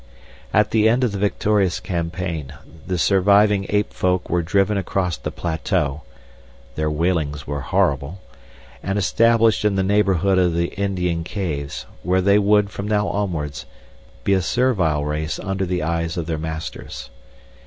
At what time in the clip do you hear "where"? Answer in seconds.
12.01-12.19